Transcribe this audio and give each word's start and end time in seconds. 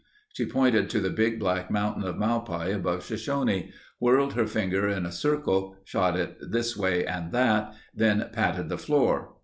She 0.33 0.47
pointed 0.47 0.89
to 0.89 0.99
the 0.99 1.11
big 1.11 1.37
black 1.39 1.69
mountain 1.69 2.03
of 2.05 2.15
malpai 2.15 2.73
above 2.73 3.05
Shoshone, 3.05 3.71
whirled 3.99 4.33
her 4.33 4.47
finger 4.47 4.89
in 4.89 5.05
a 5.05 5.11
circle, 5.11 5.75
shot 5.83 6.17
it 6.17 6.39
this 6.41 6.75
way 6.75 7.05
and 7.05 7.31
that, 7.33 7.75
then 7.93 8.27
patted 8.33 8.69
the 8.69 8.79
floor. 8.79 9.35